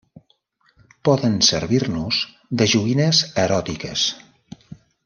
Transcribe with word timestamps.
Poden 1.09 1.35
servir-nos 1.49 2.23
de 2.63 2.69
joguines 2.73 3.23
eròtiques. 3.47 4.09